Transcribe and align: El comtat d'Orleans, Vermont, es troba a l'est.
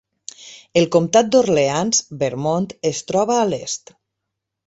El 0.79 0.87
comtat 0.95 1.27
d'Orleans, 1.35 2.01
Vermont, 2.23 2.67
es 2.93 3.03
troba 3.11 3.39
a 3.43 3.47
l'est. 3.53 3.93